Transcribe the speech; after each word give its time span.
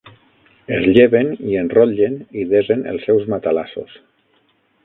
Es 0.77 0.81
lleven 0.95 1.29
i 1.51 1.59
enrotllen 1.61 2.17
i 2.45 2.49
desen 2.55 2.83
els 2.93 3.07
seus 3.11 3.31
matalassos. 3.35 3.99